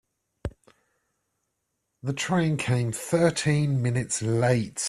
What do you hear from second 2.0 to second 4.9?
The train came thirteen minutes late.